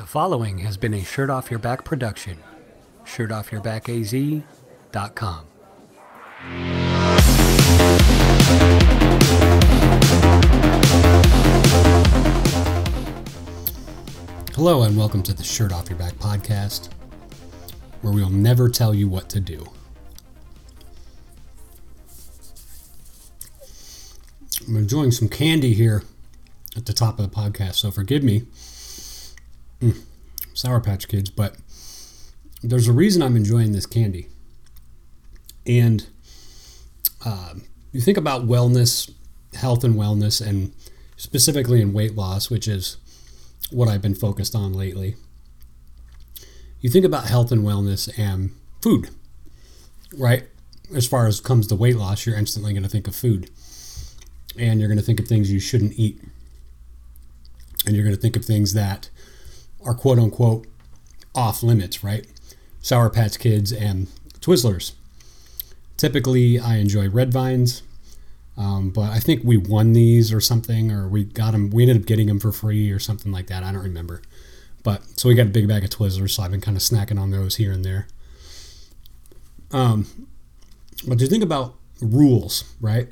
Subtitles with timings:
[0.00, 2.38] The following has been a Shirt Off Your Back production.
[3.04, 5.44] ShirtOffYourBackAZ.com.
[14.54, 16.88] Hello, and welcome to the Shirt Off Your Back podcast,
[18.00, 19.66] where we'll never tell you what to do.
[24.66, 26.04] I'm enjoying some candy here
[26.74, 28.46] at the top of the podcast, so forgive me.
[29.80, 30.02] Mm,
[30.54, 31.56] Sour Patch Kids, but
[32.62, 34.28] there's a reason I'm enjoying this candy.
[35.66, 36.06] And
[37.24, 37.54] uh,
[37.92, 39.10] you think about wellness,
[39.54, 40.72] health and wellness, and
[41.16, 42.96] specifically in weight loss, which is
[43.70, 45.16] what I've been focused on lately.
[46.80, 48.50] You think about health and wellness and
[48.82, 49.10] food,
[50.16, 50.44] right?
[50.94, 53.50] As far as comes to weight loss, you're instantly going to think of food.
[54.58, 56.20] And you're going to think of things you shouldn't eat.
[57.86, 59.08] And you're going to think of things that
[59.84, 60.66] are quote unquote
[61.34, 62.26] off limits, right?
[62.80, 64.08] Sour Patch Kids and
[64.40, 64.92] Twizzlers.
[65.96, 67.82] Typically, I enjoy red vines,
[68.56, 71.70] um, but I think we won these or something, or we got them.
[71.70, 73.62] We ended up getting them for free or something like that.
[73.62, 74.22] I don't remember.
[74.82, 77.20] But so we got a big bag of Twizzlers, so I've been kind of snacking
[77.20, 78.08] on those here and there.
[79.72, 80.26] Um,
[81.06, 83.08] but to think about rules, right?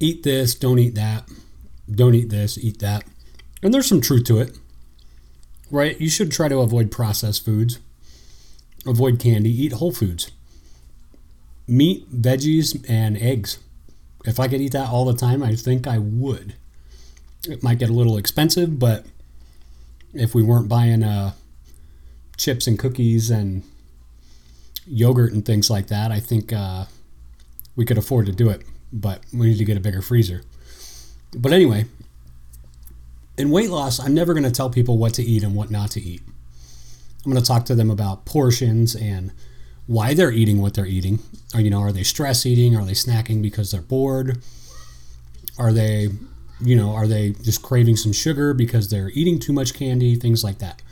[0.00, 1.28] Eat this, don't eat that.
[1.90, 3.04] Don't eat this, eat that.
[3.62, 4.56] And there's some truth to it,
[5.70, 6.00] right?
[6.00, 7.78] You should try to avoid processed foods,
[8.86, 10.30] avoid candy, eat whole foods
[11.68, 13.58] meat, veggies, and eggs.
[14.24, 16.54] If I could eat that all the time, I think I would.
[17.46, 19.06] It might get a little expensive, but
[20.12, 21.34] if we weren't buying uh,
[22.36, 23.62] chips and cookies and
[24.86, 26.86] yogurt and things like that, I think uh,
[27.76, 28.62] we could afford to do it.
[28.92, 30.42] But we need to get a bigger freezer.
[31.36, 31.84] But anyway,
[33.38, 35.92] in weight loss, I'm never going to tell people what to eat and what not
[35.92, 36.22] to eat.
[37.24, 39.32] I'm going to talk to them about portions and
[39.86, 41.20] why they're eating what they're eating.
[41.54, 42.76] Or, you know, are they stress eating?
[42.76, 44.42] Are they snacking because they're bored?
[45.58, 46.08] Are they,
[46.60, 50.16] you know, are they just craving some sugar because they're eating too much candy?
[50.16, 50.82] Things like that.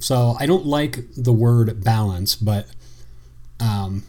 [0.00, 2.66] So I don't like the word balance, but
[3.60, 4.04] um,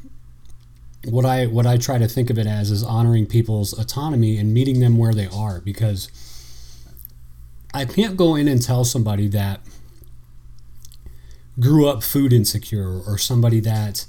[1.06, 4.54] what I what I try to think of it as is honoring people's autonomy and
[4.54, 6.10] meeting them where they are because
[7.74, 9.62] I can't go in and tell somebody that
[11.60, 14.06] grew up food insecure or somebody that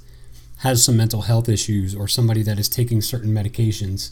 [0.57, 4.11] has some mental health issues or somebody that is taking certain medications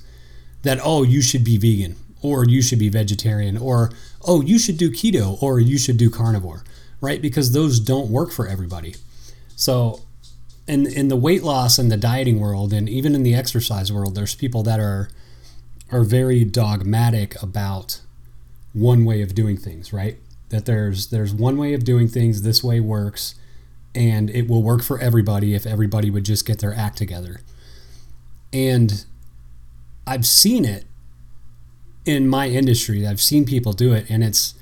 [0.62, 3.92] that oh you should be vegan or you should be vegetarian or
[4.24, 6.64] oh you should do keto or you should do carnivore
[7.04, 7.22] right?
[7.22, 8.96] Because those don't work for everybody.
[9.58, 10.02] So
[10.68, 14.16] in in the weight loss and the dieting world and even in the exercise world
[14.16, 15.10] there's people that are
[15.92, 18.00] are very dogmatic about
[18.74, 20.18] one way of doing things right?
[20.50, 23.36] That there's there's one way of doing things this way works
[23.96, 27.42] and it will work for everybody if everybody would just get their act together.
[28.52, 29.06] And
[30.06, 30.86] i've seen it
[32.06, 33.08] in my industry.
[33.08, 34.56] I've seen people do it and it's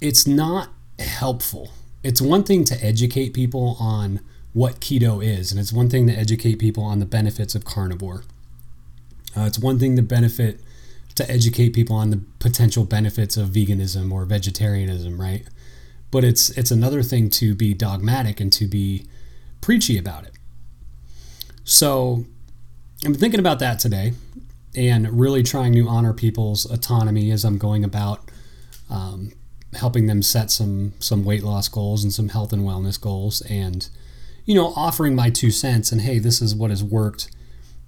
[0.00, 1.70] it's not helpful.
[2.02, 4.20] It's one thing to educate people on
[4.52, 8.24] what keto is and it's one thing to educate people on the benefits of carnivore.
[9.36, 10.60] Uh, it's one thing to benefit
[11.14, 15.46] to educate people on the potential benefits of veganism or vegetarianism, right?
[16.10, 19.06] But it's it's another thing to be dogmatic and to be
[19.60, 20.32] preachy about it.
[21.64, 22.24] So
[23.04, 24.12] I'm thinking about that today
[24.76, 28.30] and really trying to honor people's autonomy as I'm going about
[28.90, 29.32] um,
[29.74, 33.88] helping them set some some weight loss goals and some health and wellness goals and
[34.44, 37.28] you know offering my two cents and hey this is what has worked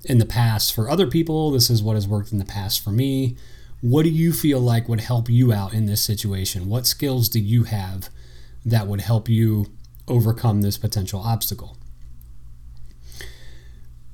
[0.07, 1.51] in the past for other people.
[1.51, 3.37] This is what has worked in the past for me.
[3.81, 6.69] What do you feel like would help you out in this situation?
[6.69, 8.09] What skills do you have
[8.65, 9.67] that would help you
[10.09, 11.77] overcome this potential obstacle?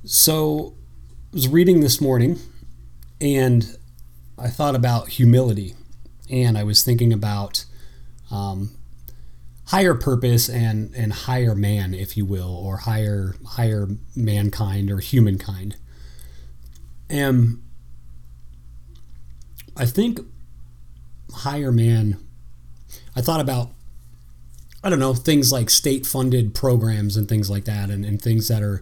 [0.03, 0.75] So,
[1.31, 2.37] I was reading this morning
[3.21, 3.77] and
[4.37, 5.75] I thought about humility
[6.29, 7.65] and I was thinking about
[8.29, 8.71] um,
[9.67, 15.75] higher purpose and and higher man, if you will, or higher higher mankind or humankind.
[17.13, 17.61] And
[19.77, 20.19] I think
[21.31, 22.17] higher man.
[23.15, 23.69] I thought about
[24.83, 28.47] I don't know things like state funded programs and things like that, and, and things
[28.47, 28.81] that are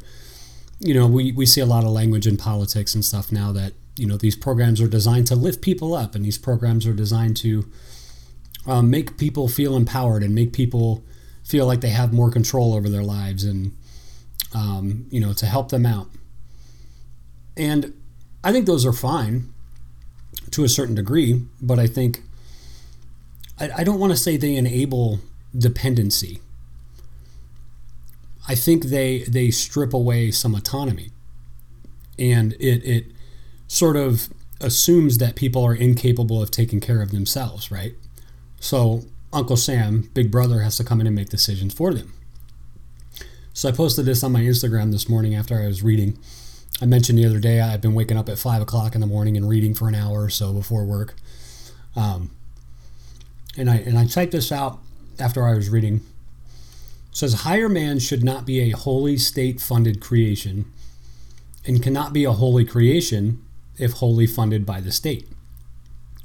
[0.80, 3.74] you know we, we see a lot of language in politics and stuff now that
[3.98, 7.36] you know these programs are designed to lift people up and these programs are designed
[7.38, 7.66] to
[8.66, 11.04] um, make people feel empowered and make people
[11.44, 13.76] feel like they have more control over their lives and
[14.56, 16.08] um, you know to help them out
[17.58, 17.94] and
[18.44, 19.54] i think those are fine
[20.50, 22.22] to a certain degree but i think
[23.62, 25.20] I, I don't want to say they enable
[25.56, 26.42] dependency.
[28.48, 31.12] I think they they strip away some autonomy,
[32.18, 33.06] and it it
[33.68, 34.30] sort of
[34.60, 37.94] assumes that people are incapable of taking care of themselves, right?
[38.60, 42.14] So Uncle Sam, Big Brother, has to come in and make decisions for them.
[43.54, 46.18] So I posted this on my Instagram this morning after I was reading.
[46.80, 49.38] I mentioned the other day I've been waking up at five o'clock in the morning
[49.38, 51.16] and reading for an hour or so before work.
[51.96, 52.32] Um,
[53.58, 54.80] and I and I typed this out
[55.20, 55.98] after I was reading.
[57.12, 60.66] It says higher man should not be a wholly state funded creation
[61.66, 63.44] and cannot be a holy creation
[63.78, 65.28] if wholly funded by the state.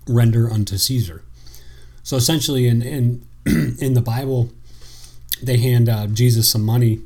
[0.06, 1.22] Render unto Caesar.
[2.02, 3.26] So essentially in in
[3.81, 4.50] in the Bible
[5.43, 7.00] they hand uh, Jesus some money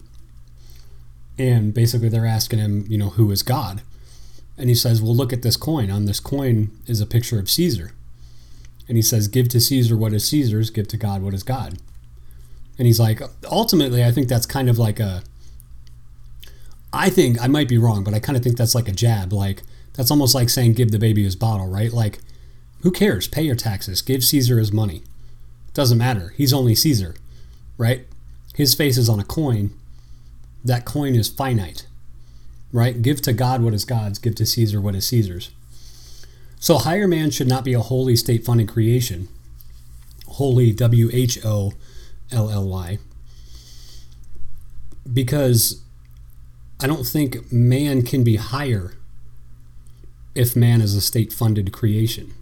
[1.40, 3.80] and basically they're asking him, you know, who is God?
[4.58, 5.90] And he says, Well, look at this coin.
[5.90, 7.92] On this coin is a picture of Caesar.
[8.86, 11.78] And he says, Give to Caesar what is Caesar's, give to God what is God.
[12.76, 15.22] And he's like, ultimately, I think that's kind of like a.
[16.92, 19.32] I think, I might be wrong, but I kind of think that's like a jab.
[19.32, 19.62] Like,
[19.94, 21.92] that's almost like saying, Give the baby his bottle, right?
[21.92, 22.18] Like,
[22.82, 23.28] who cares?
[23.28, 24.02] Pay your taxes.
[24.02, 25.04] Give Caesar his money.
[25.72, 26.34] Doesn't matter.
[26.36, 27.14] He's only Caesar,
[27.78, 28.06] right?
[28.54, 29.70] His face is on a coin
[30.64, 31.86] that coin is finite,
[32.72, 33.00] right?
[33.00, 35.50] Give to God what is God's, give to Caesar what is Caesar's.
[36.58, 39.28] So, higher man should not be a wholly state funded creation.
[40.26, 41.72] Holy, W H O
[42.30, 42.98] L L Y.
[45.10, 45.82] Because
[46.78, 48.92] I don't think man can be higher
[50.34, 52.34] if man is a state funded creation.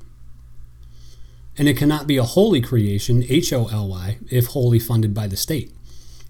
[1.57, 5.27] And it cannot be a holy creation, H O L Y, if wholly funded by
[5.27, 5.73] the state.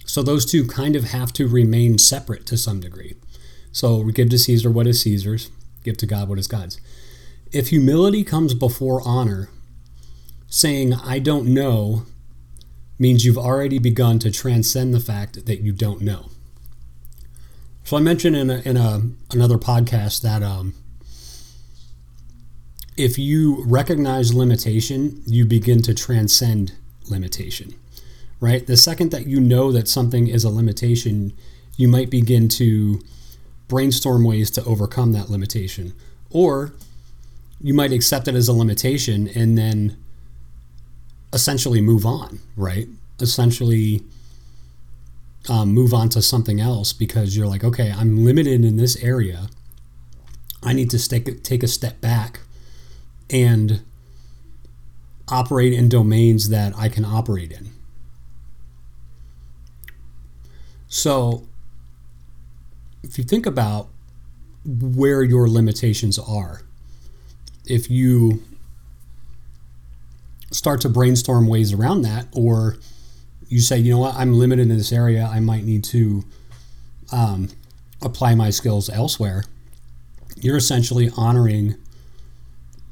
[0.08, 3.16] So those two kind of have to remain separate to some degree.
[3.72, 5.50] So give to Caesar what is Caesar's,
[5.84, 6.80] give to God what is God's.
[7.52, 9.50] If humility comes before honor,
[10.46, 12.06] saying, I don't know,
[12.98, 16.30] means you've already begun to transcend the fact that you don't know.
[17.84, 20.72] So I mentioned in, a, in a, another podcast that um,
[22.96, 26.72] if you recognize limitation, you begin to transcend
[27.10, 27.74] limitation
[28.40, 28.66] right?
[28.66, 31.32] The second that you know that something is a limitation,
[31.76, 33.00] you might begin to
[33.66, 35.92] brainstorm ways to overcome that limitation.
[36.30, 36.72] Or
[37.60, 39.96] you might accept it as a limitation and then
[41.32, 42.88] essentially move on, right?
[43.20, 44.02] Essentially
[45.48, 49.48] um, move on to something else because you're like, okay, I'm limited in this area.
[50.62, 52.40] I need to take, take a step back
[53.30, 53.82] and
[55.28, 57.70] operate in domains that I can operate in.
[60.88, 61.46] So,
[63.02, 63.88] if you think about
[64.64, 66.62] where your limitations are,
[67.66, 68.42] if you
[70.50, 72.76] start to brainstorm ways around that, or
[73.48, 76.24] you say, you know what, I'm limited in this area, I might need to
[77.12, 77.48] um,
[78.02, 79.44] apply my skills elsewhere,
[80.36, 81.76] you're essentially honoring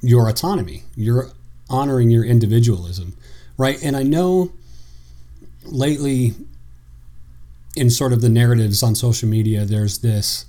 [0.00, 0.82] your autonomy.
[0.94, 1.31] You're
[1.69, 3.16] honoring your individualism,
[3.56, 3.82] right?
[3.82, 4.52] And I know
[5.64, 6.34] lately
[7.76, 10.46] in sort of the narratives on social media, there's this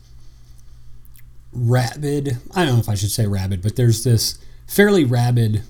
[1.52, 5.62] rabid, I don't know if I should say rabid, but there's this fairly rabid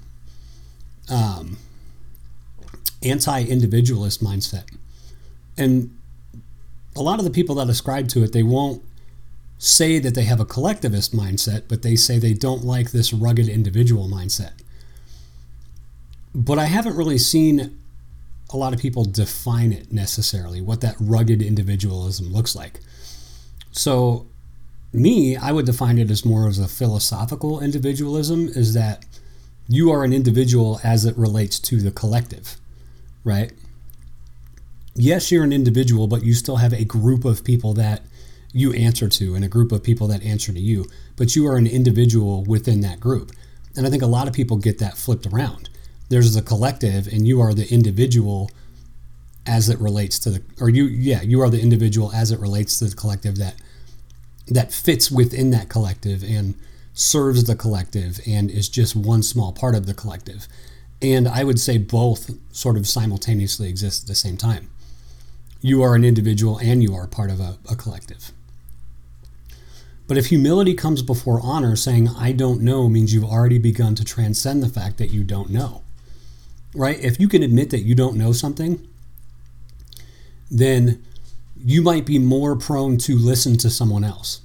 [1.09, 1.57] um,
[3.03, 4.65] anti individualist mindset.
[5.57, 5.97] And
[6.95, 8.83] a lot of the people that ascribe to it, they won't
[9.57, 13.49] say that they have a collectivist mindset, but they say they don't like this rugged
[13.49, 14.53] individual mindset.
[16.35, 17.79] But I haven't really seen
[18.51, 22.79] a lot of people define it necessarily, what that rugged individualism looks like.
[23.71, 24.27] So,
[24.93, 29.05] me, I would define it as more as a philosophical individualism, is that
[29.67, 32.55] you are an individual as it relates to the collective,
[33.23, 33.51] right?
[34.95, 38.01] Yes, you're an individual, but you still have a group of people that
[38.53, 40.85] you answer to and a group of people that answer to you,
[41.17, 43.31] but you are an individual within that group.
[43.75, 45.69] And I think a lot of people get that flipped around
[46.09, 48.49] there's the collective and you are the individual
[49.45, 52.79] as it relates to the or you yeah you are the individual as it relates
[52.79, 53.55] to the collective that
[54.47, 56.55] that fits within that collective and
[56.93, 60.47] serves the collective and is just one small part of the collective.
[61.01, 64.69] And i would say both sort of simultaneously exist at the same time.
[65.61, 68.31] You are an individual and you are part of a, a collective.
[70.07, 74.05] But if humility comes before honor saying i don't know means you've already begun to
[74.05, 75.83] transcend the fact that you don't know
[76.73, 76.99] right?
[76.99, 78.85] If you can admit that you don't know something,
[80.49, 81.03] then
[81.63, 84.41] you might be more prone to listen to someone else,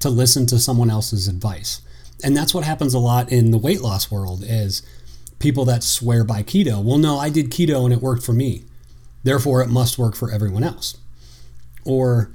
[0.00, 1.80] to listen to someone else's advice.
[2.22, 4.82] And that's what happens a lot in the weight loss world is
[5.38, 6.82] people that swear by keto.
[6.82, 8.64] Well, no, I did keto and it worked for me.
[9.22, 10.96] Therefore, it must work for everyone else.
[11.84, 12.30] Or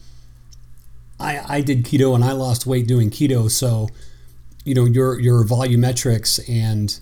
[1.20, 3.50] I, I did keto and I lost weight doing keto.
[3.50, 3.90] So,
[4.66, 7.00] you know, your, your volumetrics and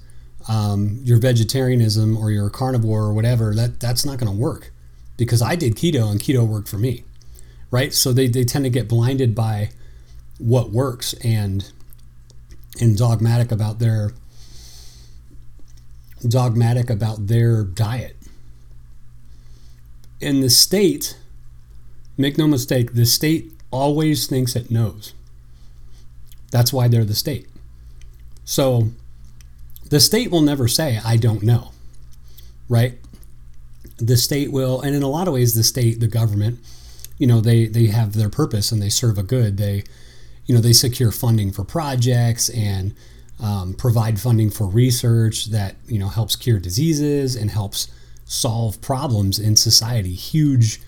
[0.50, 4.72] um, your vegetarianism or your carnivore or whatever, that, that's not going to work
[5.16, 7.06] because I did keto and keto worked for me.
[7.72, 7.94] Right.
[7.94, 9.70] So they, they tend to get blinded by
[10.40, 11.72] what works and,
[12.82, 14.12] and dogmatic about their
[16.28, 18.18] dogmatic about their diet.
[20.22, 21.18] And the state,
[22.18, 25.14] make no mistake, the state always thinks it knows.
[26.52, 27.48] That's why they're the state.
[28.44, 28.90] So
[29.90, 31.72] the state will never say, I don't know,
[32.68, 32.98] right?
[33.98, 36.60] The state will, and in a lot of ways, the state, the government,
[37.18, 39.58] you know, they, they have their purpose and they serve a good.
[39.58, 39.84] They,
[40.46, 42.94] you know, they secure funding for projects and
[43.42, 47.88] um, provide funding for research that you know helps cure diseases and helps
[48.26, 50.82] solve problems in society huge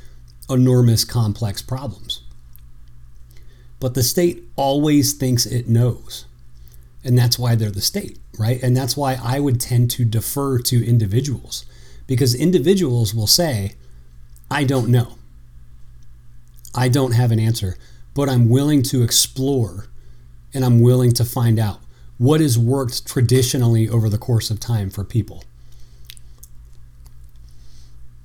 [0.49, 2.21] enormous complex problems
[3.79, 6.25] but the state always thinks it knows
[7.03, 10.57] and that's why they're the state right and that's why i would tend to defer
[10.57, 11.65] to individuals
[12.07, 13.73] because individuals will say
[14.49, 15.15] i don't know
[16.75, 17.77] i don't have an answer
[18.13, 19.87] but i'm willing to explore
[20.53, 21.81] and i'm willing to find out
[22.21, 25.43] what has worked traditionally over the course of time for people.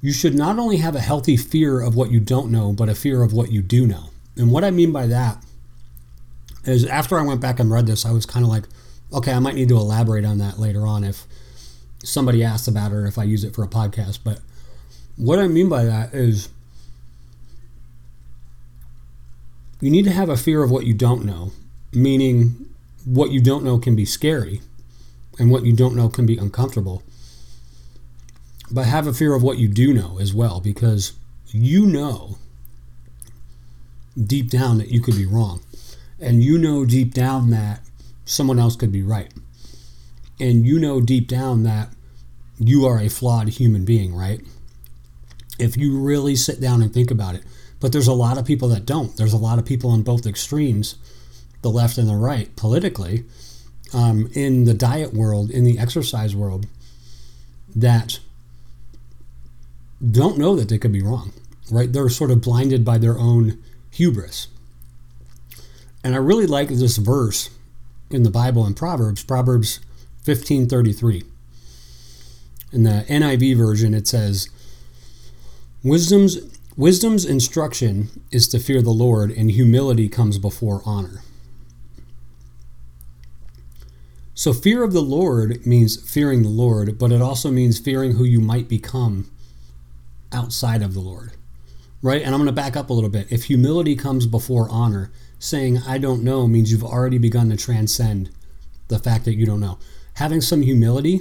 [0.02, 2.94] You should not only have a healthy fear of what you don't know, but a
[2.94, 4.11] fear of what you do know.
[4.37, 5.42] And what I mean by that
[6.64, 8.64] is after I went back and read this, I was kind of like,
[9.12, 11.25] okay, I might need to elaborate on that later on if
[12.02, 14.20] somebody asks about it or if I use it for a podcast.
[14.25, 14.40] But
[15.16, 16.48] what I mean by that is
[19.80, 21.52] you need to have a fear of what you don't know,
[21.92, 22.66] meaning
[23.04, 24.60] what you don't know can be scary
[25.38, 27.02] and what you don't know can be uncomfortable.
[28.70, 31.12] But have a fear of what you do know as well because
[31.48, 32.38] you know
[34.20, 35.60] deep down that you could be wrong.
[36.18, 37.80] And you know deep down that
[38.26, 39.33] someone else could be right.
[40.38, 41.88] And you know deep down that
[42.59, 44.42] you are a flawed human being, right?
[45.59, 47.45] If you really sit down and think about it.
[47.80, 49.16] But there's a lot of people that don't.
[49.16, 50.97] There's a lot of people on both extremes
[51.62, 53.25] the left and the right politically
[53.92, 56.66] um, in the diet world, in the exercise world,
[57.75, 58.21] that
[60.11, 61.33] don't know that they could be wrong,
[61.71, 61.92] right?
[61.92, 64.49] They're sort of blinded by their own hubris.
[66.04, 67.50] And I really like this verse
[68.10, 69.80] in the Bible in Proverbs, Proverbs
[70.25, 71.25] 15:33.
[72.72, 74.48] In the NIV version it says,
[75.82, 76.38] "Wisdom's
[76.76, 81.22] wisdom's instruction is to fear the Lord, and humility comes before honor."
[84.34, 88.25] So, fear of the Lord means fearing the Lord, but it also means fearing who
[88.25, 89.30] you might become
[90.30, 91.32] outside of the Lord.
[92.02, 92.20] Right?
[92.20, 93.28] And I'm going to back up a little bit.
[93.30, 98.31] If humility comes before honor, saying, I don't know, means you've already begun to transcend
[98.88, 99.78] the fact that you don't know.
[100.14, 101.21] Having some humility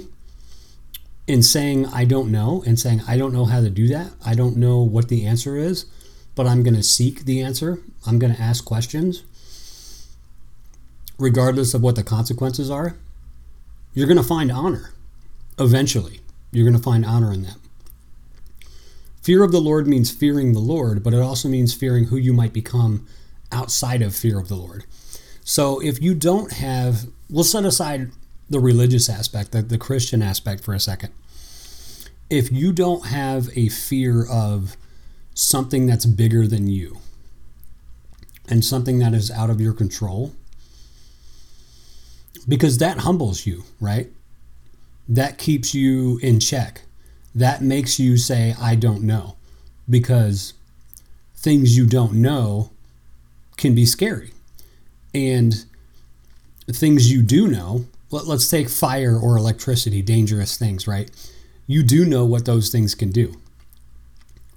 [1.26, 4.34] in saying, I don't know, and saying, I don't know how to do that, I
[4.34, 5.86] don't know what the answer is,
[6.34, 9.24] but I'm going to seek the answer, I'm going to ask questions,
[11.18, 12.96] regardless of what the consequences are
[13.96, 14.92] you're going to find honor
[15.58, 16.20] eventually.
[16.52, 17.56] You're going to find honor in that.
[19.22, 22.34] Fear of the Lord means fearing the Lord, but it also means fearing who you
[22.34, 23.06] might become
[23.52, 24.84] outside of fear of the Lord.
[25.44, 28.10] So if you don't have, we'll set aside
[28.50, 31.12] the religious aspect, the, the Christian aspect for a second.
[32.28, 34.76] If you don't have a fear of
[35.34, 36.98] something that's bigger than you
[38.48, 40.32] and something that is out of your control,
[42.48, 44.08] because that humbles you, right?
[45.08, 46.82] That keeps you in check.
[47.34, 49.36] That makes you say, I don't know,
[49.88, 50.54] because
[51.34, 52.70] things you don't know
[53.56, 54.32] can be scary.
[55.14, 55.64] And
[56.68, 61.10] things you do know, let, us take fire or electricity, dangerous things, right?
[61.66, 63.34] You do know what those things can do.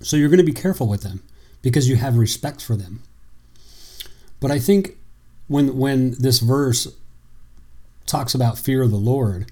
[0.01, 1.23] So you're going to be careful with them
[1.61, 3.01] because you have respect for them.
[4.39, 4.97] But I think
[5.47, 6.87] when when this verse
[8.05, 9.51] talks about fear of the Lord,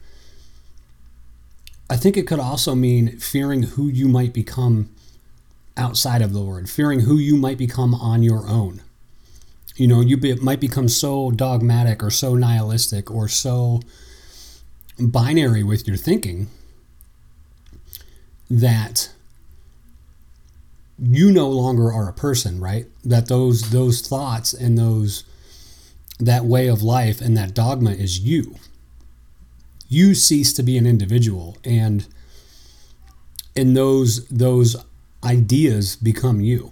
[1.89, 4.89] I think it could also mean fearing who you might become
[5.75, 8.81] outside of the Lord, fearing who you might become on your own.
[9.77, 13.81] You know, you be, might become so dogmatic or so nihilistic or so
[14.99, 16.47] binary with your thinking
[18.49, 19.11] that
[20.99, 22.87] you no longer are a person, right?
[23.05, 25.23] That those those thoughts and those
[26.19, 28.55] that way of life and that dogma is you.
[29.89, 32.07] you cease to be an individual and
[33.55, 34.75] and those those
[35.23, 36.71] ideas become you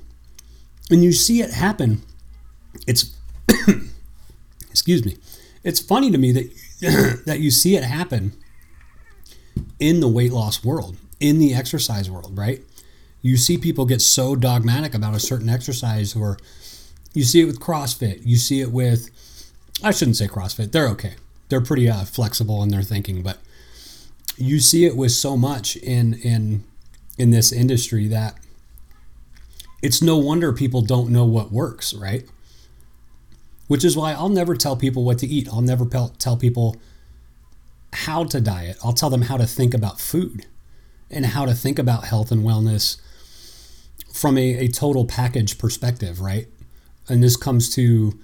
[0.89, 2.01] and you see it happen
[2.87, 3.15] it's
[4.69, 5.17] excuse me
[5.63, 8.33] it's funny to me that that you see it happen
[9.79, 12.61] in the weight loss world in the exercise world right
[13.21, 16.37] you see people get so dogmatic about a certain exercise or
[17.13, 19.09] you see it with crossfit you see it with
[19.83, 21.15] i shouldn't say crossfit they're okay
[21.49, 23.37] they're pretty uh, flexible in their thinking but
[24.37, 26.63] you see it with so much in in
[27.17, 28.37] in this industry that
[29.81, 32.27] it's no wonder people don't know what works, right?
[33.67, 35.47] Which is why I'll never tell people what to eat.
[35.49, 36.75] I'll never tell people
[37.93, 38.77] how to diet.
[38.83, 40.45] I'll tell them how to think about food
[41.09, 42.99] and how to think about health and wellness
[44.13, 46.47] from a, a total package perspective, right?
[47.07, 48.17] And this comes to,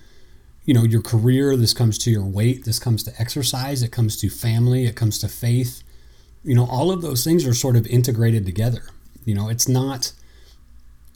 [0.66, 4.18] you know, your career, this comes to your weight, this comes to exercise, it comes
[4.18, 5.84] to family, it comes to faith,
[6.44, 8.84] you know, all of those things are sort of integrated together.
[9.26, 10.14] You know, it's not,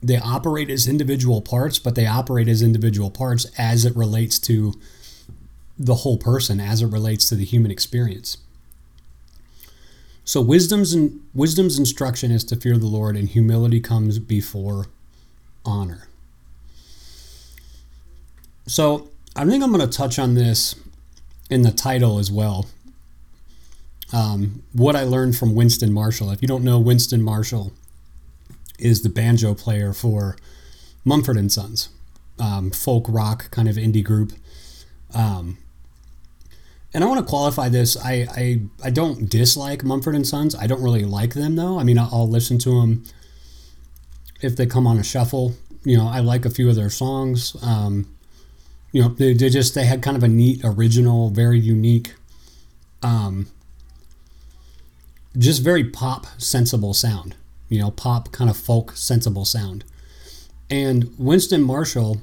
[0.02, 4.74] they operate as individual parts, but they operate as individual parts as it relates to
[5.78, 8.38] the whole person, as it relates to the human experience.
[10.24, 14.88] So wisdom's and wisdom's instruction is to fear the Lord, and humility comes before
[15.64, 16.08] honor.
[18.68, 20.76] So I think I'm going to touch on this
[21.50, 22.68] in the title as well
[24.14, 26.32] um, what I learned from Winston Marshall.
[26.32, 27.74] If you don't know, Winston Marshall
[28.80, 30.36] is the banjo player for
[31.04, 31.90] Mumford and Sons,
[32.40, 34.34] um, folk rock kind of indie group.
[35.14, 35.58] Um,
[36.94, 37.98] and I want to qualify this.
[37.98, 40.56] I, I I don't dislike Mumford and Sons.
[40.56, 41.80] I don't really like them though.
[41.80, 43.04] I mean, I'll, listen to them
[44.42, 45.56] if they come on a shuffle.
[45.84, 47.56] You know, I like a few of their songs.
[47.62, 48.08] Um,
[48.92, 52.14] you know, they, they just they had kind of a neat, original, very unique
[53.06, 53.48] um,
[55.38, 57.36] just very pop sensible sound,
[57.70, 59.84] you know, pop kind of folk sensible sound.
[60.70, 62.22] And Winston Marshall,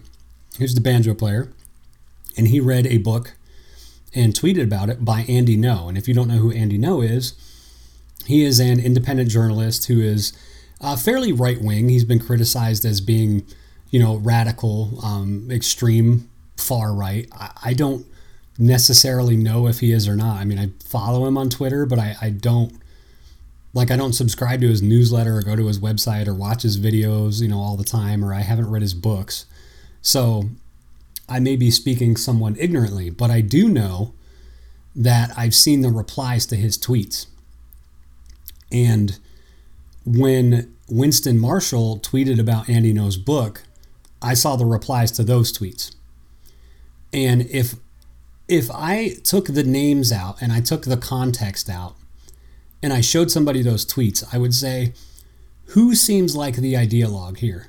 [0.59, 1.53] who's the banjo player,
[2.37, 3.35] and he read a book
[4.15, 5.89] and tweeted about it by Andy Ngo.
[5.89, 7.35] And if you don't know who Andy Ngo is,
[8.27, 10.33] he is an independent journalist who is
[10.81, 11.89] uh, fairly right wing.
[11.89, 13.47] He's been criticized as being,
[13.91, 17.29] you know, radical, um, extreme, far right.
[17.33, 18.07] I, I, don't
[18.59, 20.37] necessarily know if he is or not.
[20.37, 22.73] I mean, I follow him on Twitter, but I, I don't
[23.75, 26.79] like I don't subscribe to his newsletter or go to his website or watch his
[26.79, 29.47] videos, you know, all the time, or I haven't read his books.
[30.03, 30.51] So
[31.29, 34.13] I may be speaking somewhat ignorantly, but I do know
[34.95, 37.27] that I've seen the replies to his tweets.
[38.71, 39.19] And
[40.05, 43.63] when Winston Marshall tweeted about Andy Ngo's book,
[44.21, 45.95] I saw the replies to those tweets.
[47.13, 47.77] And if
[48.49, 51.95] if I took the names out and I took the context out
[52.83, 54.93] and I showed somebody those tweets, I would say,
[55.67, 57.69] who seems like the ideologue here?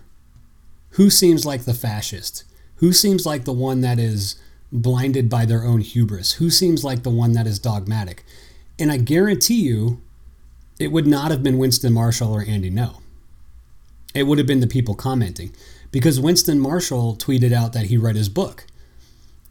[0.91, 2.43] Who seems like the fascist?
[2.77, 4.35] Who seems like the one that is
[4.71, 6.33] blinded by their own hubris?
[6.33, 8.23] Who seems like the one that is dogmatic?
[8.79, 10.01] And I guarantee you,
[10.79, 12.99] it would not have been Winston Marshall or Andy Ngo.
[14.15, 15.55] It would have been the people commenting
[15.91, 18.65] because Winston Marshall tweeted out that he read his book.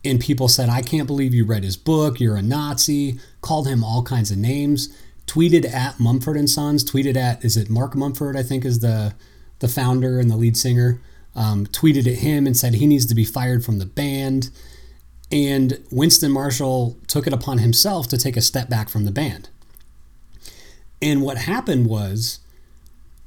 [0.04, 2.20] And people said, I can't believe you read his book.
[2.20, 3.20] You're a Nazi.
[3.40, 4.92] Called him all kinds of names
[5.26, 8.36] tweeted at Mumford and Sons, tweeted at is it Mark Mumford?
[8.36, 9.14] I think is the
[9.60, 11.00] the founder and the lead singer.
[11.34, 14.50] Um, tweeted at him and said he needs to be fired from the band.
[15.30, 19.48] And Winston Marshall took it upon himself to take a step back from the band.
[21.00, 22.40] And what happened was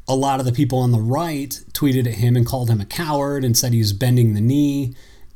[0.08, 2.86] a lot of the people on the right tweeted at him and called him a
[2.86, 4.94] coward and said he was bending the knee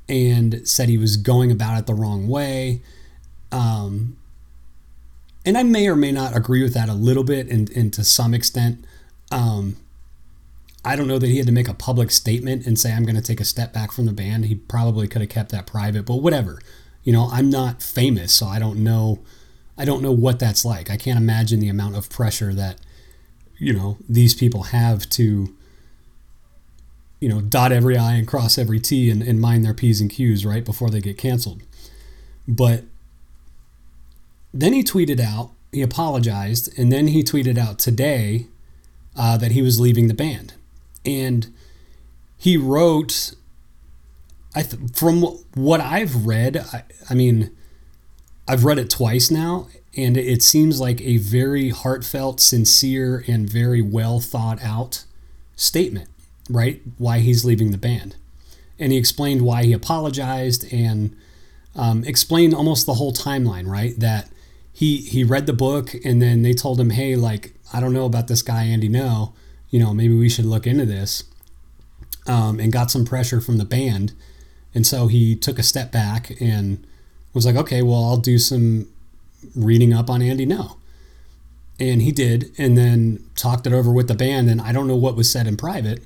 [0.08, 2.82] and said he was going about it the wrong way.
[3.52, 4.16] Um,
[5.50, 8.04] and I may or may not agree with that a little bit and, and to
[8.04, 8.86] some extent.
[9.32, 9.78] Um,
[10.86, 13.16] I don't know that he had to make a public statement and say, I'm going
[13.16, 14.46] to take a step back from the band.
[14.46, 16.60] He probably could have kept that private, but whatever.
[17.04, 19.22] You know, I'm not famous, so I don't know.
[19.76, 20.92] I don't know what that's like.
[20.92, 22.78] I can't imagine the amount of pressure that,
[23.58, 25.56] you know, these people have to,
[27.20, 30.12] you know, dot every I and cross every T and, and mind their P's and
[30.12, 31.64] Q's right before they get canceled.
[32.48, 32.84] But
[34.54, 38.48] then he tweeted out, he apologized, and then he tweeted out today
[39.16, 40.54] uh, that he was leaving the band.
[41.06, 41.54] And
[42.38, 43.36] he wrote,
[44.56, 45.22] I th- from
[45.54, 47.56] what I've read, I, I mean,
[48.48, 53.82] I've read it twice now, and it seems like a very heartfelt, sincere, and very
[53.82, 55.06] well thought out
[55.56, 56.10] statement,
[56.50, 56.82] right?
[56.98, 58.16] Why he's leaving the band.
[58.80, 61.16] And he explained why he apologized and
[61.76, 63.94] um, explained almost the whole timeline, right?
[64.00, 64.30] That
[64.80, 68.06] he he read the book and then they told him, hey, like I don't know
[68.06, 69.34] about this guy Andy Ngo,
[69.70, 71.26] you know, maybe we should look into this,
[72.28, 74.14] um, and got some pressure from the band,
[74.74, 76.88] and so he took a step back and
[77.34, 78.88] was like, okay, well I'll do some
[79.54, 80.78] reading up on Andy Ngo.
[81.78, 84.50] And he did, and then talked it over with the band.
[84.50, 86.04] And I don't know what was said in private,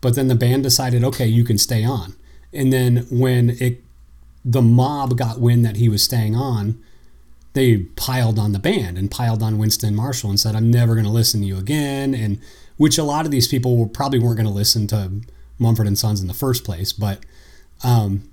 [0.00, 2.16] but then the band decided, okay, you can stay on.
[2.52, 3.82] And then when it,
[4.44, 6.82] the mob got wind that he was staying on,
[7.54, 11.06] they piled on the band and piled on Winston Marshall and said, "I'm never going
[11.06, 12.40] to listen to you again." And
[12.76, 15.12] which a lot of these people probably weren't going to listen to
[15.58, 17.20] Mumford and Sons in the first place, but
[17.82, 18.28] um,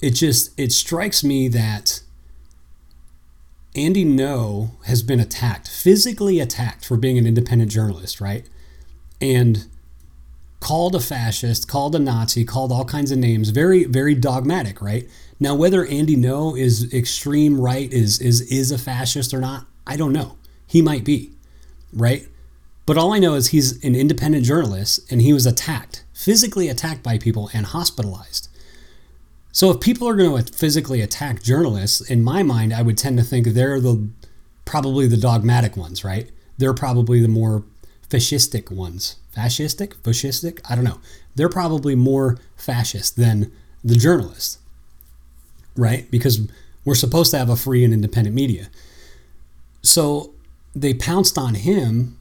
[0.00, 2.00] it just it strikes me that
[3.74, 8.48] Andy Ngo has been attacked, physically attacked for being an independent journalist, right?
[9.20, 9.66] And
[10.66, 15.08] called a fascist, called a Nazi, called all kinds of names, very, very dogmatic, right?
[15.38, 19.96] Now, whether Andy Ngo is extreme right, is is is a fascist or not, I
[19.96, 20.38] don't know.
[20.66, 21.30] He might be,
[21.92, 22.26] right?
[22.84, 27.04] But all I know is he's an independent journalist and he was attacked, physically attacked
[27.04, 28.48] by people and hospitalized.
[29.52, 33.18] So if people are going to physically attack journalists, in my mind, I would tend
[33.18, 34.08] to think they're the
[34.64, 36.28] probably the dogmatic ones, right?
[36.58, 37.62] They're probably the more
[38.08, 39.16] fascistic ones.
[39.36, 39.94] Fascistic?
[40.02, 40.60] Fascistic?
[40.68, 41.00] I don't know.
[41.34, 43.52] They're probably more fascist than
[43.84, 44.58] the journalists,
[45.76, 46.10] right?
[46.10, 46.48] Because
[46.84, 48.68] we're supposed to have a free and independent media.
[49.82, 50.32] So
[50.74, 52.18] they pounced on him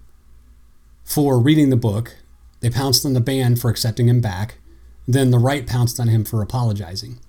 [1.03, 2.15] for reading the book.
[2.61, 4.55] They pounced on the band for accepting him back.
[5.07, 7.19] Then the right pounced on him for apologizing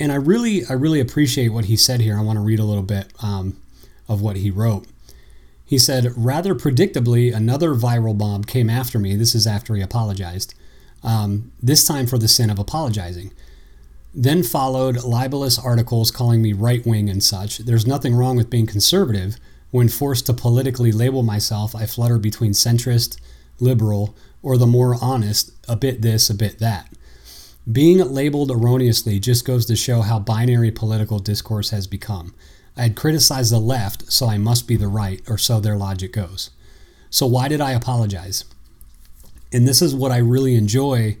[0.00, 2.16] and I really, I really appreciate what he said here.
[2.16, 3.60] I want to read a little bit um,
[4.08, 4.86] of what he wrote.
[5.68, 9.16] He said, rather predictably, another viral bomb came after me.
[9.16, 10.54] This is after he apologized.
[11.02, 13.34] Um, this time for the sin of apologizing.
[14.14, 17.58] Then followed libelous articles calling me right wing and such.
[17.58, 19.36] There's nothing wrong with being conservative.
[19.70, 23.18] When forced to politically label myself, I flutter between centrist,
[23.60, 26.88] liberal, or the more honest, a bit this, a bit that.
[27.70, 32.34] Being labeled erroneously just goes to show how binary political discourse has become.
[32.78, 36.12] I had criticized the left, so I must be the right, or so their logic
[36.12, 36.50] goes.
[37.10, 38.44] So, why did I apologize?
[39.52, 41.16] And this is what I really enjoy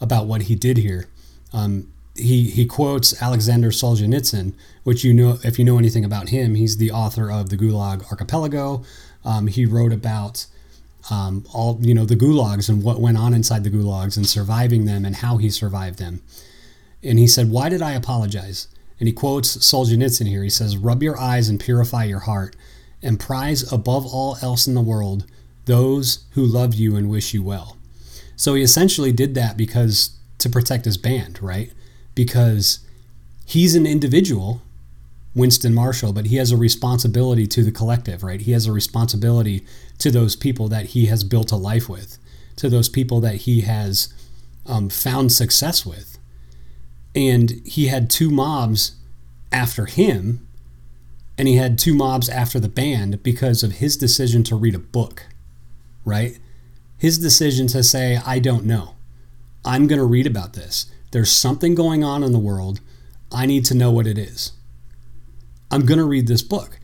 [0.00, 1.08] about what he did here.
[1.52, 6.54] Um, he, he quotes Alexander Solzhenitsyn, which you know, if you know anything about him,
[6.54, 8.82] he's the author of the Gulag Archipelago.
[9.24, 10.46] Um, he wrote about
[11.10, 14.84] um, all you know the gulags and what went on inside the gulags and surviving
[14.84, 16.22] them and how he survived them.
[17.02, 18.68] And he said, "Why did I apologize?"
[19.02, 20.44] And he quotes Solzhenitsyn here.
[20.44, 22.54] He says, "Rub your eyes and purify your heart,
[23.02, 25.24] and prize above all else in the world
[25.64, 27.76] those who love you and wish you well."
[28.36, 31.72] So he essentially did that because to protect his band, right?
[32.14, 32.78] Because
[33.44, 34.62] he's an individual
[35.34, 38.42] Winston Marshall, but he has a responsibility to the collective, right?
[38.42, 39.66] He has a responsibility
[39.98, 42.18] to those people that he has built a life with,
[42.54, 44.14] to those people that he has
[44.64, 46.11] um, found success with.
[47.14, 48.96] And he had two mobs
[49.50, 50.46] after him,
[51.36, 54.78] and he had two mobs after the band because of his decision to read a
[54.78, 55.26] book,
[56.04, 56.38] right?
[56.96, 58.94] His decision to say, I don't know.
[59.64, 60.86] I'm going to read about this.
[61.10, 62.80] There's something going on in the world.
[63.30, 64.52] I need to know what it is.
[65.70, 66.78] I'm going to read this book.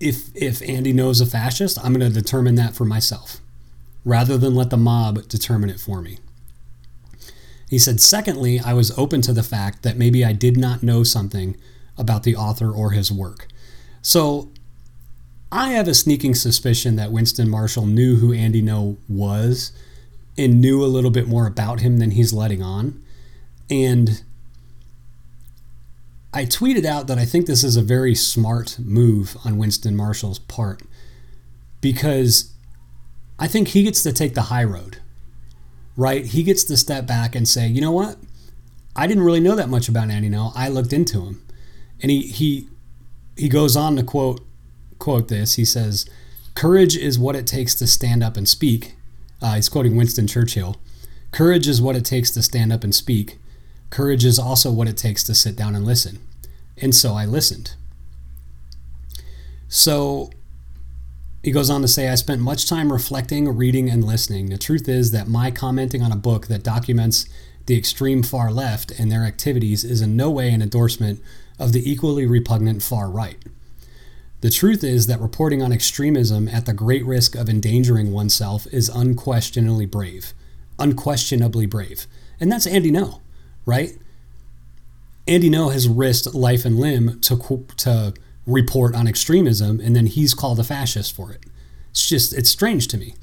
[0.00, 3.40] If if Andy Ngo's a fascist, I'm going to determine that for myself
[4.04, 6.18] rather than let the mob determine it for me.
[7.70, 11.04] He said, secondly, I was open to the fact that maybe I did not know
[11.04, 11.56] something
[11.96, 13.46] about the author or his work.
[14.02, 14.50] So
[15.52, 19.70] I have a sneaking suspicion that Winston Marshall knew who Andy Ngo was
[20.36, 23.00] and knew a little bit more about him than he's letting on.
[23.70, 24.24] And
[26.34, 30.40] I tweeted out that I think this is a very smart move on Winston Marshall's
[30.40, 30.82] part
[31.80, 32.52] because
[33.38, 34.98] I think he gets to take the high road,
[35.96, 36.24] right?
[36.24, 38.16] He gets to step back and say, you know what?
[38.96, 40.52] I didn't really know that much about Andy Ngo.
[40.54, 41.42] I looked into him.
[42.02, 42.68] And he, he,
[43.36, 44.40] he goes on to quote,
[44.98, 45.54] quote this.
[45.54, 46.08] He says,
[46.54, 48.96] Courage is what it takes to stand up and speak.
[49.40, 50.76] Uh, he's quoting Winston Churchill.
[51.32, 53.38] Courage is what it takes to stand up and speak.
[53.88, 56.18] Courage is also what it takes to sit down and listen.
[56.76, 57.74] And so I listened.
[59.68, 60.30] So
[61.42, 64.50] he goes on to say, I spent much time reflecting, reading, and listening.
[64.50, 67.26] The truth is that my commenting on a book that documents
[67.66, 71.20] the extreme far left and their activities is in no way an endorsement
[71.58, 73.38] of the equally repugnant far right.
[74.40, 78.88] The truth is that reporting on extremism at the great risk of endangering oneself is
[78.88, 80.32] unquestionably brave.
[80.78, 82.06] Unquestionably brave.
[82.40, 83.20] And that's Andy Ngo
[83.66, 83.96] right?
[85.28, 88.14] Andy Ngo has risked life and limb to to
[88.50, 91.44] report on extremism, and then he's called a fascist for it.
[91.90, 93.14] It's just, it's strange to me.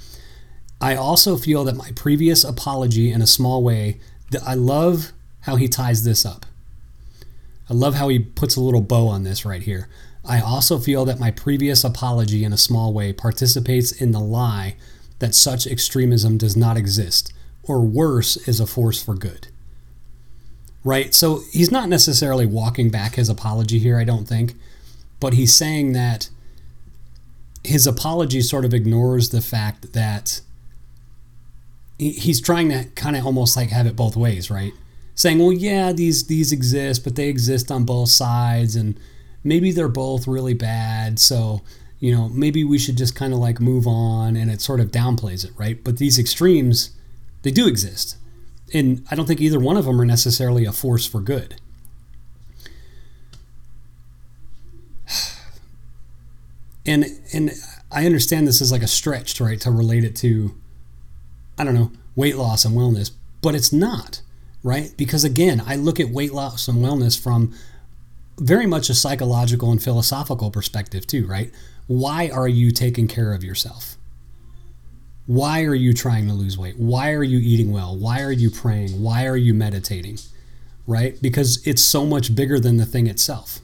[0.80, 4.00] I also feel that my previous apology, in a small way,
[4.32, 5.12] that I love
[5.42, 6.46] how he ties this up.
[7.70, 9.90] I love how he puts a little bow on this right here.
[10.24, 14.76] I also feel that my previous apology, in a small way, participates in the lie
[15.20, 19.48] that such extremism does not exist, or worse, is a force for good.
[20.84, 21.14] Right?
[21.14, 24.56] So he's not necessarily walking back his apology here, I don't think,
[25.20, 26.30] but he's saying that
[27.64, 30.42] his apology sort of ignores the fact that
[31.98, 34.72] he's trying to kind of almost like have it both ways, right?
[35.16, 39.00] Saying, well, yeah, these these exist, but they exist on both sides, and
[39.44, 41.20] maybe they're both really bad.
[41.20, 41.62] So,
[42.00, 44.92] you know, maybe we should just kind of like move on, and it sort of
[44.92, 45.84] downplays it, right?
[45.84, 46.92] But these extremes,
[47.42, 48.18] they do exist,
[48.74, 51.60] and I don't think either one of them are necessarily a force for good.
[56.88, 57.52] And and
[57.92, 60.56] I understand this is like a stretch, right, to relate it to
[61.58, 64.22] I don't know, weight loss and wellness, but it's not,
[64.64, 64.94] right?
[64.96, 67.54] Because again, I look at weight loss and wellness from
[68.40, 71.52] very much a psychological and philosophical perspective, too, right?
[71.88, 73.96] Why are you taking care of yourself?
[75.26, 76.78] Why are you trying to lose weight?
[76.78, 77.98] Why are you eating well?
[77.98, 79.02] Why are you praying?
[79.02, 80.20] Why are you meditating?
[80.86, 81.20] Right?
[81.22, 83.60] Because it's so much bigger than the thing itself.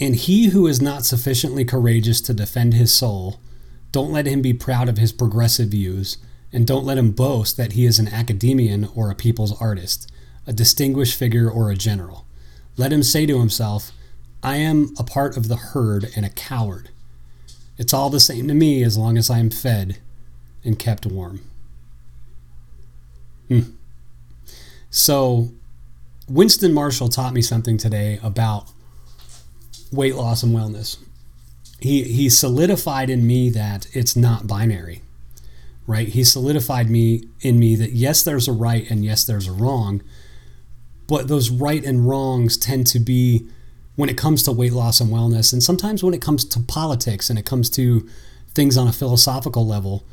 [0.00, 3.40] And he who is not sufficiently courageous to defend his soul
[3.92, 6.16] don't let him be proud of his progressive views,
[6.50, 10.10] and don't let him boast that he is an academician or a people's artist,
[10.46, 12.26] a distinguished figure or a general.
[12.76, 13.92] Let him say to himself,
[14.42, 16.88] I am a part of the herd and a coward.
[17.78, 19.98] It's all the same to me as long as I am fed
[20.64, 21.40] and kept warm.
[23.48, 23.60] Hmm.
[24.90, 25.50] So,
[26.28, 28.68] Winston Marshall taught me something today about
[29.92, 30.98] weight loss and wellness.
[31.80, 35.02] He he solidified in me that it's not binary
[35.86, 36.08] right?
[36.08, 40.02] He solidified me in me that yes there's a right and yes there's a wrong
[41.06, 43.46] but those right and wrongs tend to be
[43.96, 47.28] when it comes to weight loss and wellness and sometimes when it comes to politics
[47.28, 48.08] and it comes to
[48.54, 50.04] things on a philosophical level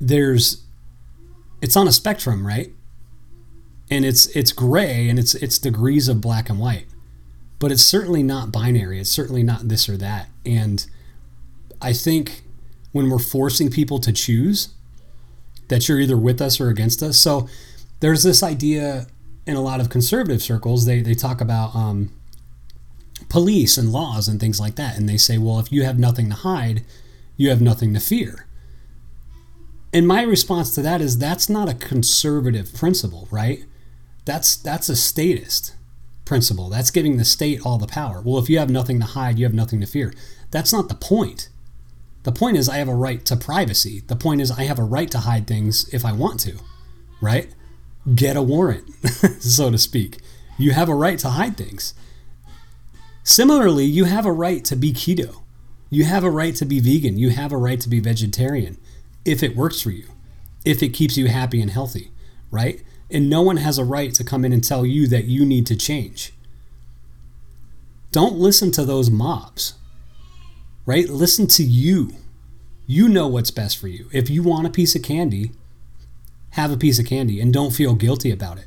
[0.00, 0.62] there's
[1.60, 2.72] it's on a spectrum right?
[3.90, 6.86] And it's it's gray and it's it's degrees of black and white
[7.62, 8.98] but it's certainly not binary.
[8.98, 10.28] It's certainly not this or that.
[10.44, 10.84] And
[11.80, 12.42] I think
[12.90, 14.70] when we're forcing people to choose,
[15.68, 17.16] that you're either with us or against us.
[17.16, 17.48] So
[18.00, 19.06] there's this idea
[19.46, 20.86] in a lot of conservative circles.
[20.86, 22.12] They they talk about um,
[23.28, 26.30] police and laws and things like that, and they say, well, if you have nothing
[26.30, 26.84] to hide,
[27.36, 28.48] you have nothing to fear.
[29.92, 33.64] And my response to that is that's not a conservative principle, right?
[34.24, 35.76] That's that's a statist
[36.24, 36.68] principle.
[36.68, 38.20] That's giving the state all the power.
[38.20, 40.12] Well, if you have nothing to hide, you have nothing to fear.
[40.50, 41.48] That's not the point.
[42.22, 44.02] The point is, I have a right to privacy.
[44.06, 46.58] The point is, I have a right to hide things if I want to,
[47.20, 47.52] right?
[48.14, 48.88] Get a warrant,
[49.40, 50.18] so to speak.
[50.56, 51.94] You have a right to hide things.
[53.24, 55.42] Similarly, you have a right to be keto.
[55.90, 57.18] You have a right to be vegan.
[57.18, 58.78] You have a right to be vegetarian
[59.24, 60.08] if it works for you,
[60.64, 62.10] if it keeps you happy and healthy,
[62.50, 62.82] right?
[63.12, 65.66] And no one has a right to come in and tell you that you need
[65.66, 66.32] to change.
[68.10, 69.74] Don't listen to those mobs,
[70.84, 71.08] right?
[71.08, 72.12] Listen to you.
[72.86, 74.08] You know what's best for you.
[74.12, 75.52] If you want a piece of candy,
[76.50, 78.66] have a piece of candy and don't feel guilty about it.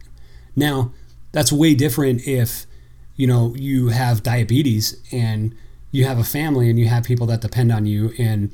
[0.56, 0.92] Now,
[1.32, 2.66] that's way different if,
[3.16, 5.56] you know, you have diabetes and
[5.92, 8.52] you have a family and you have people that depend on you and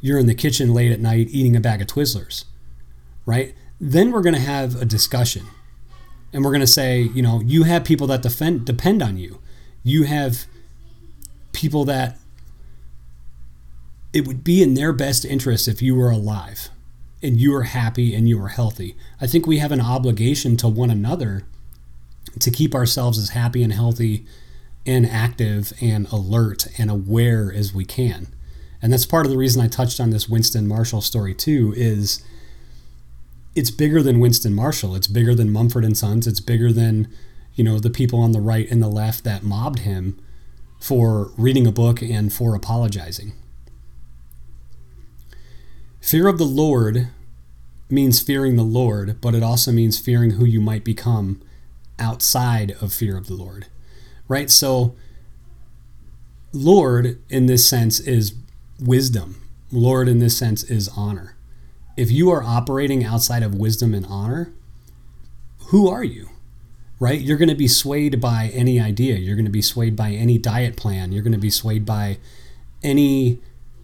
[0.00, 2.44] you're in the kitchen late at night eating a bag of Twizzlers,
[3.26, 3.54] right?
[3.80, 5.46] Then we're going to have a discussion.
[6.32, 9.40] And we're going to say you know you have people that defend depend on you.
[9.82, 10.46] You have
[11.52, 12.18] people that
[14.12, 16.70] it would be in their best interest if you were alive
[17.22, 18.96] and you were happy and you were healthy.
[19.20, 21.44] I think we have an obligation to one another
[22.38, 24.24] to keep ourselves as happy and healthy
[24.86, 28.28] and active and alert and aware as we can.
[28.80, 32.22] And that's part of the reason i touched on this winston marshall story too is
[33.58, 34.94] it's bigger than Winston Marshall.
[34.94, 36.28] It's bigger than Mumford and Sons.
[36.28, 37.08] It's bigger than,
[37.54, 40.16] you know, the people on the right and the left that mobbed him
[40.78, 43.32] for reading a book and for apologizing.
[46.00, 47.08] Fear of the Lord
[47.90, 51.42] means fearing the Lord, but it also means fearing who you might become
[51.98, 53.66] outside of fear of the Lord.
[54.28, 54.50] Right?
[54.52, 54.94] So,
[56.52, 58.34] Lord in this sense is
[58.78, 59.42] wisdom.
[59.72, 61.34] Lord in this sense is honor
[61.98, 64.52] if you are operating outside of wisdom and honor,
[65.66, 66.28] who are you?
[67.00, 67.20] right?
[67.20, 69.16] You're going to be swayed by any idea.
[69.16, 71.12] You're going to be swayed by any diet plan.
[71.12, 72.18] You're going to be swayed by
[72.82, 73.38] any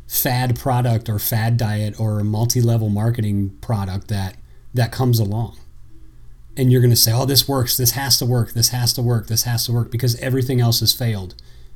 [0.07, 4.37] fad product or fad diet or multi-level marketing product that
[4.73, 5.57] that comes along.
[6.57, 7.77] And you're going to say, "Oh, this works.
[7.77, 8.53] This has to work.
[8.53, 9.29] This has to work.
[9.29, 11.35] This has to work because everything else has failed.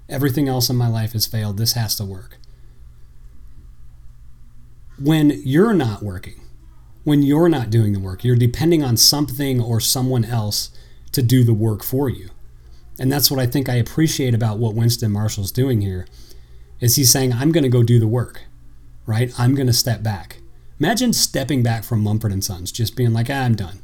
[0.08, 1.58] Everything else in my life has failed.
[1.58, 2.38] This has to work."
[5.00, 6.40] When you're not working,
[7.04, 10.70] when you're not doing the work, you're depending on something or someone else
[11.12, 12.30] to do the work for you.
[12.98, 16.06] And that's what I think I appreciate about what Winston Marshall's doing here
[16.80, 18.42] is he's saying I'm going to go do the work.
[19.06, 19.32] Right?
[19.38, 20.40] I'm going to step back.
[20.78, 23.80] Imagine stepping back from Mumford and Sons, just being like, ah, I'm done.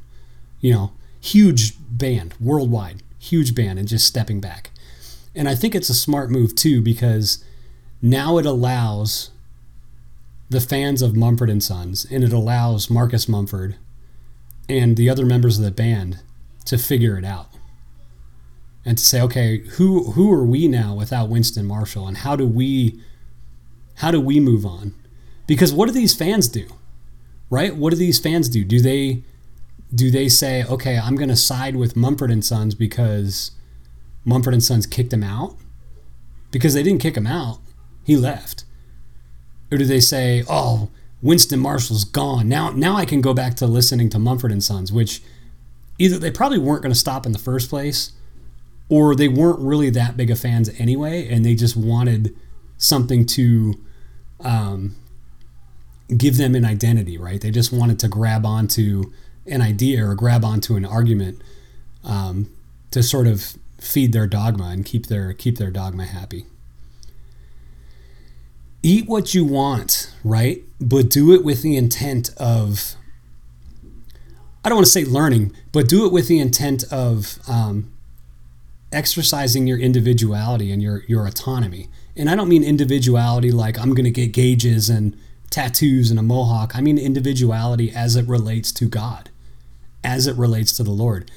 [0.61, 4.71] You know, huge band worldwide, huge band, and just stepping back.
[5.35, 7.43] And I think it's a smart move too because
[8.03, 9.31] now it allows
[10.51, 13.77] the fans of Mumford and Sons and it allows Marcus Mumford
[14.69, 16.21] and the other members of the band
[16.65, 17.49] to figure it out
[18.85, 22.47] and to say, okay, who who are we now without Winston Marshall, and how do
[22.47, 23.01] we
[23.97, 24.95] how do we move on?
[25.47, 26.67] Because what do these fans do,
[27.51, 27.75] right?
[27.77, 28.65] What do these fans do?
[28.65, 29.23] Do they
[29.95, 33.53] do they say, okay, I'm going to side with Mumford and Sons because
[34.25, 35.57] Mumford and Sons kicked him out?
[36.51, 37.59] Because they didn't kick him out,
[38.05, 38.65] he left.
[39.71, 40.91] Or do they say, oh,
[41.23, 42.71] Winston Marshall's gone now?
[42.71, 45.23] Now I can go back to listening to Mumford and Sons, which
[45.99, 48.13] either they probably weren't going to stop in the first place
[48.89, 52.35] or they weren't really that big of fans anyway and they just wanted
[52.77, 53.75] something to
[54.41, 54.95] um,
[56.17, 59.13] give them an identity right they just wanted to grab onto
[59.47, 61.41] an idea or grab onto an argument
[62.05, 62.51] um,
[62.91, 66.47] to sort of feed their dogma and keep their keep their dogma happy
[68.85, 72.95] eat what you want right but do it with the intent of
[74.65, 77.93] I don't want to say learning, but do it with the intent of um,
[78.91, 81.91] exercising your individuality and your your autonomy.
[82.17, 85.17] And I don't mean individuality like I'm going to get gauges and
[85.51, 86.75] tattoos and a mohawk.
[86.75, 89.29] I mean individuality as it relates to God,
[90.03, 91.31] as it relates to the Lord,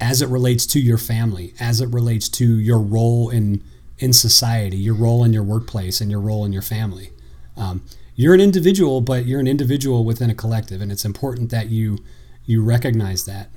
[0.00, 3.62] as it relates to your family, as it relates to your role in
[3.98, 7.10] in society, your role in your workplace, and your role in your family.
[7.56, 7.84] Um,
[8.14, 11.98] you're an individual, but you're an individual within a collective, and it's important that you
[12.46, 13.50] you recognize that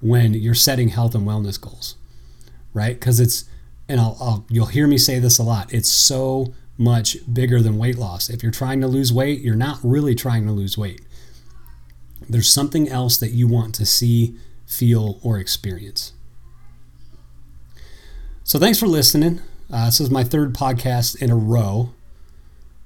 [0.00, 1.96] when you're setting health and wellness goals,
[2.72, 2.98] right?
[2.98, 3.44] Because it's,
[3.88, 5.72] and I'll, I'll, you'll hear me say this a lot.
[5.72, 8.30] It's so much bigger than weight loss.
[8.30, 11.02] If you're trying to lose weight, you're not really trying to lose weight.
[12.26, 16.12] There's something else that you want to see, feel, or experience.
[18.44, 19.40] So thanks for listening.
[19.70, 21.90] Uh, this is my third podcast in a row.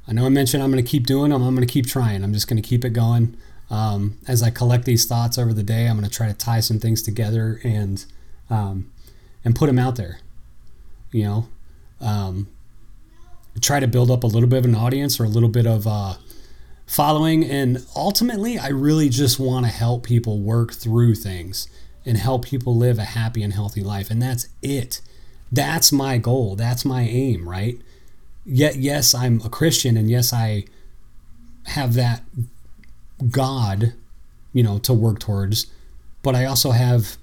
[0.09, 1.43] I know I mentioned I'm going to keep doing them.
[1.43, 2.25] I'm going to keep trying.
[2.25, 3.37] I'm just going to keep it going.
[3.71, 6.59] Um, as I collect these thoughts over the day, I'm going to try to tie
[6.59, 8.05] some things together and
[8.51, 8.91] um,
[9.45, 10.19] and put them out there.
[11.13, 11.49] You know,
[12.01, 12.49] um,
[13.61, 15.87] try to build up a little bit of an audience or a little bit of
[15.87, 16.15] uh,
[16.85, 21.69] following, and ultimately, I really just want to help people work through things
[22.05, 25.01] and help people live a happy and healthy life, and that's it.
[25.53, 26.57] That's my goal.
[26.57, 27.79] That's my aim, right?
[28.47, 30.65] Yet, yes, I'm a Christian, and yes, I
[31.67, 32.23] have that
[33.31, 33.93] God,
[34.53, 35.67] you know, to work towards,
[36.23, 37.19] but I also have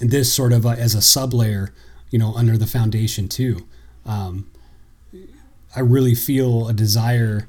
[0.00, 1.72] this sort of a, as a sub layer,
[2.10, 3.66] you know, under the foundation too.
[4.04, 4.50] Um,
[5.74, 7.48] I really feel a desire,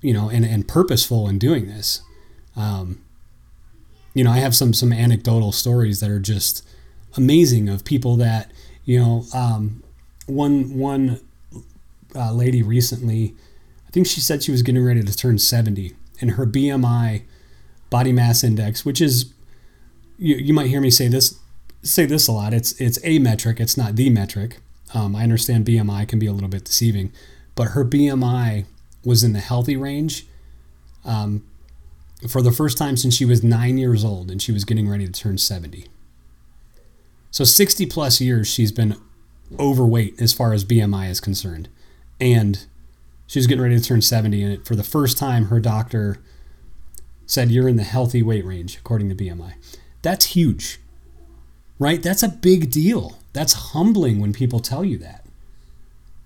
[0.00, 2.02] you know, and, and purposeful in doing this.
[2.56, 3.02] Um,
[4.12, 6.66] you know, I have some some anecdotal stories that are just
[7.16, 8.52] amazing of people that
[8.84, 9.24] you know.
[9.34, 9.82] Um,
[10.26, 11.20] one one
[12.14, 13.34] uh, lady recently,
[13.86, 17.22] I think she said she was getting ready to turn seventy, and her BMI,
[17.90, 19.32] body mass index, which is
[20.18, 21.38] you, you might hear me say this
[21.82, 22.54] say this a lot.
[22.54, 23.60] It's it's a metric.
[23.60, 24.58] It's not the metric.
[24.92, 27.12] Um, I understand BMI can be a little bit deceiving,
[27.54, 28.64] but her BMI
[29.04, 30.26] was in the healthy range
[31.04, 31.44] um,
[32.28, 35.06] for the first time since she was nine years old, and she was getting ready
[35.06, 35.86] to turn seventy.
[37.34, 38.96] So sixty plus years she's been
[39.58, 41.68] overweight as far as BMI is concerned,
[42.20, 42.64] and
[43.26, 46.18] she's getting ready to turn 70 and for the first time her doctor
[47.26, 49.54] said you're in the healthy weight range according to bmi
[50.02, 50.78] that's huge
[51.78, 52.02] right?
[52.02, 53.18] That's a big deal.
[53.32, 55.24] That's humbling when people tell you that.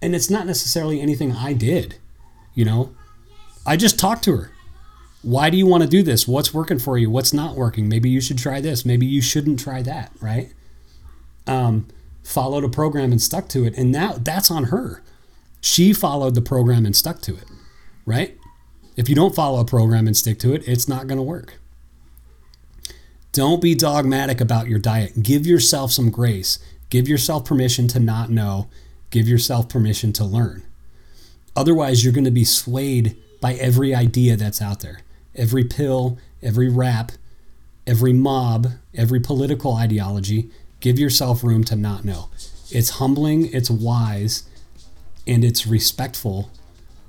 [0.03, 1.97] And it's not necessarily anything i did
[2.55, 2.93] you know?
[3.65, 4.51] I just talked to her.
[5.23, 6.27] Why do you want to do this?
[6.27, 7.09] What's working for you?
[7.09, 7.89] What's not working?
[7.89, 8.85] Maybe you should try this.
[8.85, 10.53] Maybe you shouldn't try that right
[11.49, 11.87] um,
[12.23, 15.03] followed a program and stuck to it and now that's on her
[15.61, 17.45] she followed the program and stuck to it,
[18.07, 18.37] right?
[18.97, 21.55] If you don't follow a program and stick to it, it's not going to work.
[23.33, 25.23] Don't be dogmatic about your diet.
[25.23, 26.59] Give yourself some grace.
[26.91, 28.69] Give yourself permission to not know.
[29.11, 30.63] Give yourself permission to learn.
[31.55, 35.01] Otherwise, you're going to be swayed by every idea that's out there
[35.35, 37.13] every pill, every rap,
[37.87, 40.51] every mob, every political ideology.
[40.81, 42.29] Give yourself room to not know.
[42.71, 44.49] It's humbling, it's wise,
[45.27, 46.51] and it's respectful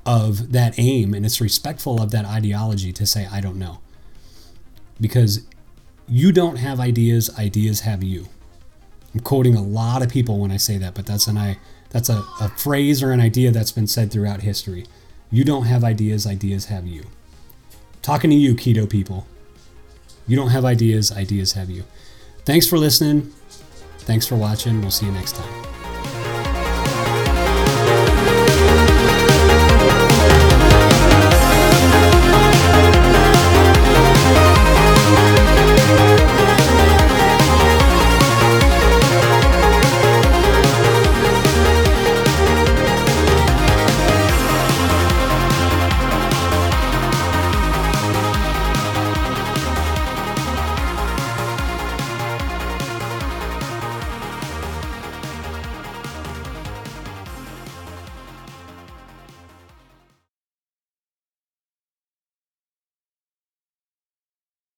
[0.05, 3.79] of that aim and it's respectful of that ideology to say, I don't know.
[4.99, 5.45] Because
[6.07, 8.27] you don't have ideas, ideas have you.
[9.13, 11.57] I'm quoting a lot of people when I say that, but that's an I
[11.91, 14.85] that's a, a phrase or an idea that's been said throughout history.
[15.31, 17.05] You don't have ideas, ideas have you.
[18.01, 19.25] Talking to you, keto people.
[20.27, 21.83] You don't have ideas, ideas have you.
[22.45, 23.31] Thanks for listening.
[24.09, 24.81] Thanks for watching.
[24.81, 25.68] We'll see you next time.